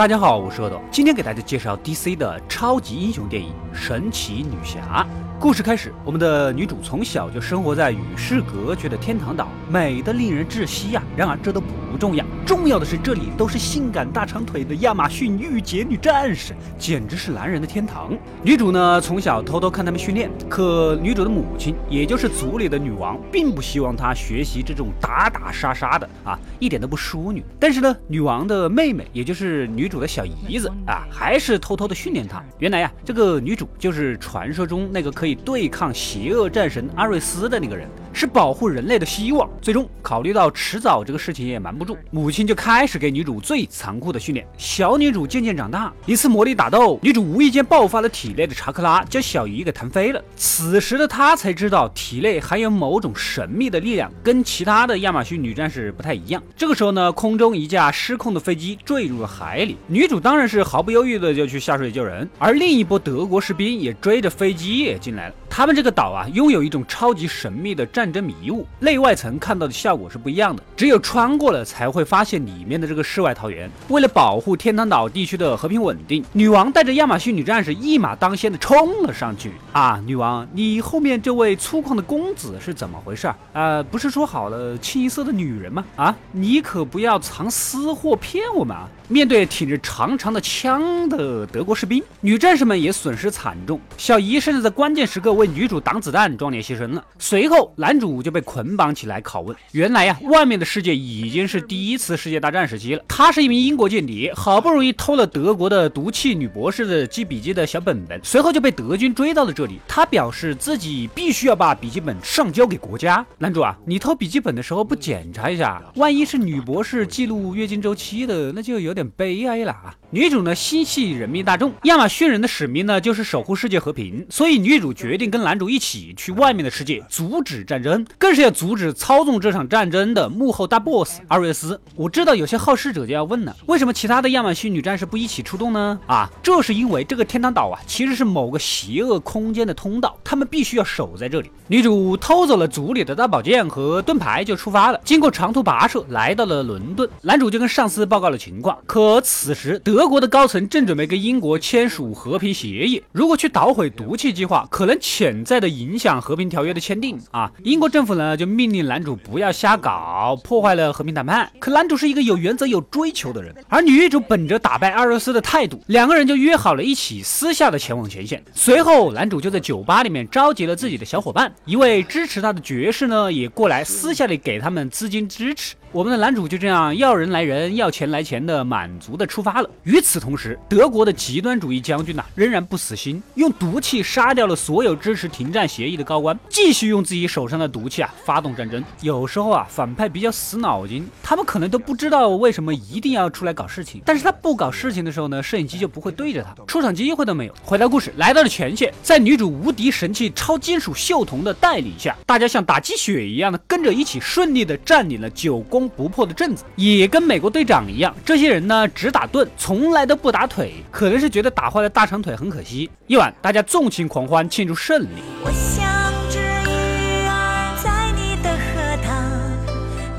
[0.00, 5.06] 大家好，我是恶斗，今天给大家介绍 DC 的超级英雄电影《神奇女侠》。
[5.38, 11.02] 故事开始，我们的女主从小就生活在与世隔绝的天堂岛，美得令人窒息呀。
[11.16, 18.12] 然而这都不重要，重要的是这里都是性感大长腿的亚马逊御姐女战士，简直是男人的天堂。
[18.42, 27.44] 女主呢，从小偷偷看他们训练，可女主的母亲，也就是族里的女王，并不希望她学习这种打打杀杀的啊，一点都不淑女。
[27.58, 32.42] 但是呢，女王的妹妹，也就是女主的小姨子啊，还是偷偷的训练她。
[32.58, 37.88] 原来呀，这个女主就是传说中那个可以对抗邪恶战神阿瑞斯的那个人。
[38.12, 39.48] 是保护人类的希望。
[39.60, 44.46] 最终考虑到迟早这个事情也瞒不住，母亲就开始给女主最残酷的训练。
[44.56, 50.22] 小女主渐渐长大，一次魔力打斗，女主无意间爆发了体内的查克拉，将小姨给弹飞了。
[50.34, 56.42] 此时的她才知道体内含有某种神秘的力量，跟其他的亚马逊女战士不太一样。
[56.56, 65.34] 这个时候呢，空中一架失控的飞机坠入了海里，女主当然是毫不犹豫的就去下水救人，而另一波德国士兵也追着飞机也进来了。
[65.50, 70.62] 他们这个岛啊，拥有一种超级神秘的战争迷雾，内外层看到的效果是不一样的。
[70.76, 73.68] 只有穿过了，才会发现里面的这个世外桃源。
[73.88, 79.50] 为了保护天堂岛地区的和平稳定，女王带着亚马逊女战士一马当先的冲了上去。
[79.72, 83.28] 啊，女王，你后面这位粗犷的公子是怎么回事？
[83.52, 85.84] 呃，不是说好了清一色的女人吗？
[85.96, 88.88] 啊，你可不要藏私货骗我们啊！
[89.08, 93.80] 面对挺着长长的枪的德国士兵，女战士们也损失惨重。
[93.96, 97.02] 小姨甚至在关键时刻为女主挡子弹，壮烈牺牲了。
[97.18, 99.56] 随后，男主就被捆绑起来拷问。
[99.72, 103.02] 原来呀，外面的世界已经是第一次世界大战时期了。
[103.08, 109.80] 他是一名英国间谍，好不容易偷了德国的毒气女博士的记笔记的小本本，随后就被德军追到了这里。
[109.88, 113.24] 他表示自己必须要把笔记本上交给国家。
[113.38, 119.94] 男主啊，你偷笔记本的时候不检查一下，万一是女博士记录月经周期的，那就有点悲哀了啊。
[120.10, 131.80] 女主呢心系人民大众，亚马逊人的使命呢就是守护世界和平，所以女主决定跟男主一起去外面的世界阻止战争，更是要阻止操纵这场战争的幕后大 boss 阿瑞斯。
[131.94, 135.98] 我知道有些好事者就要问了，为什么其他的亚马逊女战士不一起出动呢？
[136.06, 141.50] 啊，这是因为这个天堂岛啊其实是某个邪恶空间的通道，他们必须要守在这里。
[141.68, 148.78] 女主偷走了族里的大宝剑和盾牌就出发了，经过长途跋涉来到了伦敦，男主就跟上司报告了情况。
[148.86, 149.80] 可此时。
[149.82, 157.52] 德国的高层正准备跟英国签署和平协议，如果去捣毁毒气计划，可能潜在的影响和平条约的签订啊。
[157.62, 161.52] 英国政府呢就命令男主不要瞎搞，破坏了和平谈判。
[161.58, 168.42] 可男主是一个有原则、有追求的人，而女主本着打败阿瑞斯的态度，两个人就约好了一起私下的前往前线。
[168.54, 175.74] 随后，男主就在酒吧里面召集了自己的小伙伴，一位支持他的爵士呢也过来，私下里给他们资金支持。
[175.92, 179.68] 我们的男主就这样要人来人，要钱来钱的满足的出发了。
[179.82, 188.84] 与此同时，德国的极端主义将军呐仍然不死心，用毒气杀掉了所有支持停战协议的高官，继续用自己手上的毒气啊发动战争。
[189.00, 194.00] 有时候啊，反派比较死脑筋，他们可能都不知道为什么一定要出来搞事情。
[194.06, 197.54] 但是他不搞事情的时候呢，摄影机就不会对着他，出场机会都没有。
[197.64, 205.79] 回到故事，来到了前线，在女主无敌神器超金属锈铜的带领下，大家像打鸡血一样的跟着一起，顺利的占领了九宫。
[205.80, 212.90] 攻不破的阵子，也跟美国队长一样，这些人呢只打盾，从来都不打腿，可能是觉得打坏了大长腿很可惜。
[213.06, 215.06] 夜晚，大家纵情狂欢，庆祝胜利。
[215.42, 219.08] 我像只鱼儿在你的荷塘，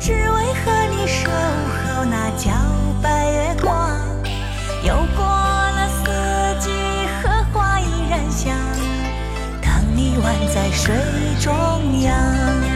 [0.00, 2.48] 只为和你守候那皎
[3.02, 4.00] 白月光。
[4.82, 6.70] 又过了四季，
[7.22, 8.56] 荷花依然香，
[9.60, 10.94] 当你宛在水
[11.38, 11.52] 中
[12.00, 12.69] 央。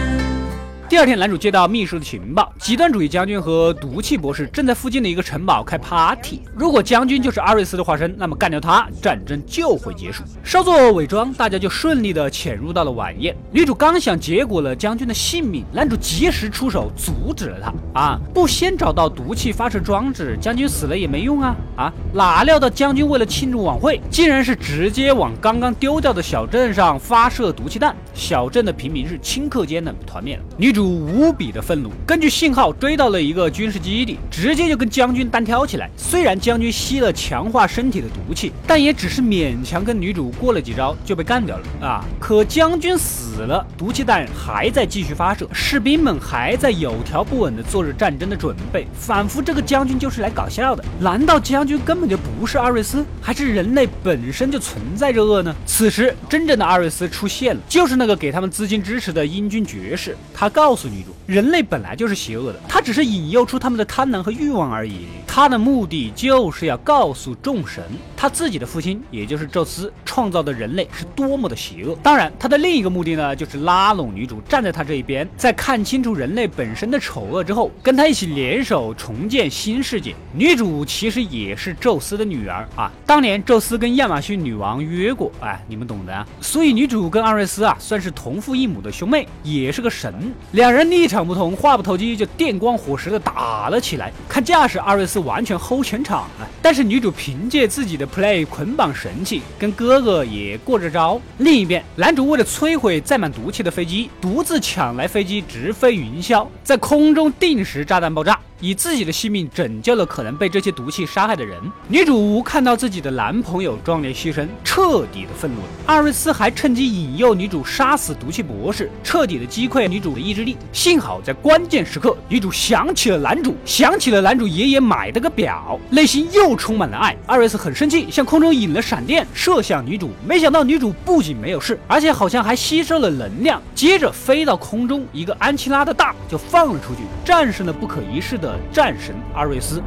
[0.94, 6.40] 第二天，男主接到秘书的情报，极端主义将军和毒气博士正在附近的一个城堡开 party。
[6.54, 10.22] 如果将军就是阿瑞斯的化身，那么干掉他，战争就会结束。
[10.44, 13.36] 稍作伪装，大家就顺利的潜入到了晚宴。
[13.50, 18.00] 女主刚想结果了将军的性命，男主及时出手阻止了他。
[18.00, 21.56] 啊，不先找到毒气发射装置，将军死了也没用啊！
[21.76, 30.42] 啊，哪料到将军为了庆祝晚会，竟然是直接往刚刚丢掉的小镇上发射毒气弹，小镇的平民是顷刻间的团灭了。
[30.56, 30.83] 女主。
[30.84, 35.90] 无比的愤怒，根据信号追到了一个军事基地，直接就跟将军单挑起来。
[35.96, 42.04] 虽然将军吸了强化身体的毒气，但也只是勉强跟女主过了几招就被干掉了啊！
[42.20, 50.84] 可将军死了，毒气弹还在继续发射，士兵们还在有条不紊的做着战争的准备，仿佛这个将军就是来搞笑的。
[51.00, 55.54] 难道将军根本就不是阿瑞斯，还是人类本身就存在着恶呢？
[55.66, 60.16] 此时，真正的阿瑞斯出现了，就是那个给他们资金支持的英军爵士。
[60.32, 65.06] 他告告诉女主，人类本来就是邪恶的，他只是引诱出他们的贪婪和欲望而已。
[65.24, 67.84] 他的目的就是要告诉众神，
[68.16, 71.96] 他自己的父亲，也就是宙斯创造的人类是多么的邪恶。
[72.02, 80.12] 当然，他的另一个目的呢，就是拉拢女主站在他这一边，在看清楚人类本身的丑恶之后，跟他一起联手重建新世界。
[80.32, 86.26] 女主其实也是宙斯的女儿啊，当年宙斯跟亚马逊女王约过，哎，你们懂的啊。
[86.40, 90.12] 所以女主跟阿瑞斯啊，算是同父异母的兄妹，也是个神。
[90.52, 94.10] 两两人立场不同，话不投机，就电光火石的打了起来。
[94.26, 95.18] 看架势，阿瑞斯。
[95.18, 101.20] 完全 hold 全场了，但是女主凭借自己的 play 捆绑神器，跟哥哥也过着招。
[101.36, 108.38] 另一边，男主为了摧毁载满毒气的飞机，独自抢来飞机直飞云霄，在空中定时炸弹爆炸。
[108.64, 111.60] 以自己的性命拯救了可能被这些毒气杀害的人。
[111.86, 115.66] 女主看到自己的男朋友壮烈牺牲，彻底的愤怒了。
[115.84, 120.56] 阿瑞斯还趁机引诱女主杀死毒气博士，彻底的击溃女主的意志力。
[120.72, 127.14] 幸好在关键时刻，女主想起了男主，想起了男主爷爷买的个表，内心又充满了爱。
[127.26, 130.10] 阿瑞斯很生气，向空中引了闪电，射向女主。
[130.26, 138.53] 没想到女主不仅没有事，而且好像还吸收了能量，接着飞到空中，一个安琪拉的大就放了出去，战胜了不可一世的。
[138.72, 139.82] 战神阿瑞斯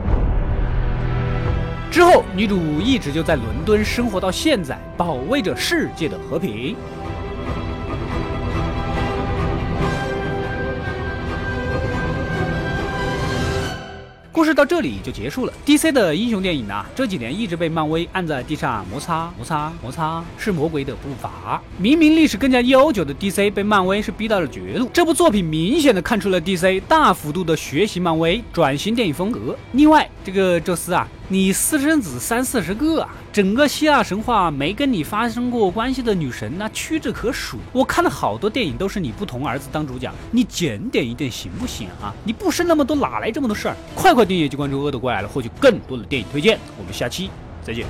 [1.90, 6.75] 之后，女主一直就在伦敦生活到现在，保卫着世界的和平。
[14.38, 15.54] 故事到这里就结束了。
[15.66, 21.60] DC 的英雄电影呢，这几年一直被漫威按在地上摩擦摩擦摩擦，是魔鬼的步伐。
[21.80, 24.88] 明明历史更加悠久的 DC 被漫威是逼到了绝路。
[24.94, 29.57] 这部作品明显的看出了 DC 大幅度的学习漫威，转型电影风格。
[29.72, 31.07] 另外，这个宙斯啊。
[31.29, 33.09] 你私生子三四十个啊！
[33.33, 37.57] 整个希腊神话没跟你发生过关系的女神那屈指可数。
[37.74, 42.15] 我看了好多电影，都是你不同儿子当主角，你检点一点行不行啊？
[42.24, 43.75] 你不生那么多，哪来这么多事儿？
[43.94, 46.57] 快快订阅就关注恶的怪了，获取更多的电影推荐。
[46.77, 47.30] 我们下期
[47.62, 47.85] 再见。